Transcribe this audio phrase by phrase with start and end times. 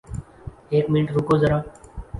[0.73, 1.57] ایک منٹ رکو زرا